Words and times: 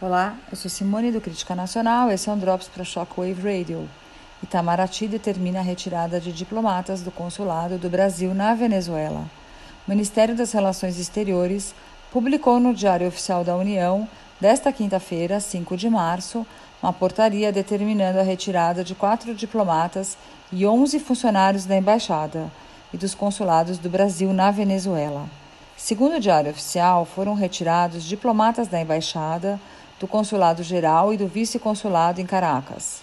Olá, 0.00 0.36
eu 0.48 0.56
sou 0.56 0.70
Simone 0.70 1.10
do 1.10 1.20
Crítica 1.20 1.56
Nacional, 1.56 2.08
esse 2.08 2.30
é 2.30 2.32
um 2.32 2.38
Drops 2.38 2.68
para 2.68 2.84
Shockwave 2.84 3.42
Radio. 3.42 3.88
Itamaraty 4.40 5.08
determina 5.08 5.58
a 5.58 5.62
retirada 5.62 6.20
de 6.20 6.30
diplomatas 6.30 7.02
do 7.02 7.10
consulado 7.10 7.78
do 7.78 7.90
Brasil 7.90 8.32
na 8.32 8.54
Venezuela. 8.54 9.28
O 9.84 9.90
Ministério 9.90 10.36
das 10.36 10.52
Relações 10.52 11.00
Exteriores 11.00 11.74
publicou 12.12 12.60
no 12.60 12.72
Diário 12.72 13.08
Oficial 13.08 13.42
da 13.42 13.56
União, 13.56 14.08
desta 14.40 14.72
quinta-feira, 14.72 15.40
5 15.40 15.76
de 15.76 15.90
março, 15.90 16.46
uma 16.80 16.92
portaria 16.92 17.50
determinando 17.50 18.20
a 18.20 18.22
retirada 18.22 18.84
de 18.84 18.94
quatro 18.94 19.34
diplomatas 19.34 20.16
e 20.52 20.64
11 20.64 21.00
funcionários 21.00 21.64
da 21.64 21.76
embaixada 21.76 22.52
e 22.94 22.96
dos 22.96 23.16
consulados 23.16 23.78
do 23.78 23.90
Brasil 23.90 24.32
na 24.32 24.52
Venezuela. 24.52 25.28
Segundo 25.76 26.16
o 26.16 26.20
Diário 26.20 26.52
Oficial, 26.52 27.04
foram 27.04 27.34
retirados 27.34 28.04
diplomatas 28.04 28.68
da 28.68 28.80
embaixada, 28.80 29.60
do 29.98 30.06
Consulado 30.06 30.62
Geral 30.62 31.12
e 31.12 31.16
do 31.16 31.26
Vice-Consulado 31.26 32.20
em 32.20 32.26
Caracas, 32.26 33.02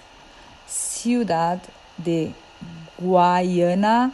Ciudad 0.67 1.59
de 1.97 2.31
Guayana, 3.01 4.11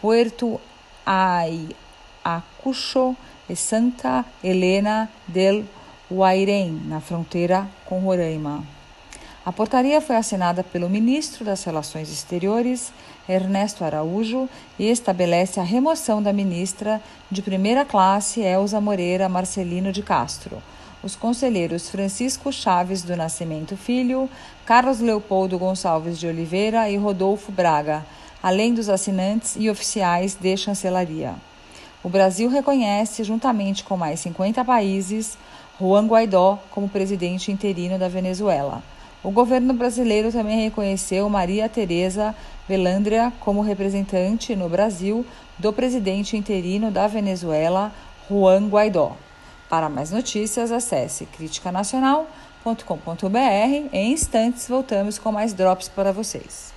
Puerto 0.00 0.60
Ayacucho 1.06 3.16
e 3.48 3.54
Santa 3.54 4.24
Helena 4.42 5.08
del 5.28 5.64
Guairém, 6.10 6.72
na 6.86 7.00
fronteira 7.00 7.68
com 7.86 8.00
Roraima. 8.00 8.64
A 9.46 9.52
portaria 9.52 10.00
foi 10.00 10.16
assinada 10.16 10.64
pelo 10.64 10.88
ministro 10.88 11.44
das 11.44 11.62
Relações 11.64 12.10
Exteriores, 12.10 12.92
Ernesto 13.28 13.84
Araújo, 13.84 14.48
e 14.78 14.88
estabelece 14.88 15.60
a 15.60 15.62
remoção 15.62 16.22
da 16.22 16.32
ministra 16.32 17.00
de 17.30 17.42
primeira 17.42 17.84
classe 17.84 18.40
Elza 18.40 18.80
Moreira 18.80 19.28
Marcelino 19.28 19.92
de 19.92 20.02
Castro 20.02 20.62
os 21.04 21.14
conselheiros 21.14 21.90
Francisco 21.90 22.50
Chaves 22.50 23.02
do 23.02 23.14
Nascimento 23.14 23.76
Filho, 23.76 24.28
Carlos 24.64 25.00
Leopoldo 25.00 25.58
Gonçalves 25.58 26.18
de 26.18 26.26
Oliveira 26.26 26.88
e 26.88 26.96
Rodolfo 26.96 27.52
Braga, 27.52 28.04
além 28.42 28.72
dos 28.72 28.88
assinantes 28.88 29.54
e 29.58 29.68
oficiais 29.68 30.34
de 30.34 30.56
chancelaria. 30.56 31.34
O 32.02 32.08
Brasil 32.08 32.48
reconhece, 32.48 33.22
juntamente 33.22 33.84
com 33.84 33.98
mais 33.98 34.20
50 34.20 34.64
países, 34.64 35.36
Juan 35.78 36.06
Guaidó 36.06 36.58
como 36.70 36.88
presidente 36.88 37.52
interino 37.52 37.98
da 37.98 38.08
Venezuela. 38.08 38.82
O 39.22 39.30
governo 39.30 39.74
brasileiro 39.74 40.32
também 40.32 40.64
reconheceu 40.64 41.28
Maria 41.28 41.68
Tereza 41.68 42.34
Velandria 42.66 43.30
como 43.40 43.60
representante 43.60 44.56
no 44.56 44.70
Brasil 44.70 45.24
do 45.58 45.70
presidente 45.72 46.36
interino 46.36 46.90
da 46.90 47.06
Venezuela, 47.06 47.92
Juan 48.28 48.68
Guaidó. 48.68 49.16
Para 49.74 49.88
mais 49.88 50.12
notícias, 50.12 50.70
acesse 50.70 51.26
criticanacional.com.br. 51.26 53.88
Em 53.92 54.12
instantes, 54.12 54.68
voltamos 54.68 55.18
com 55.18 55.32
mais 55.32 55.52
drops 55.52 55.88
para 55.88 56.12
vocês. 56.12 56.72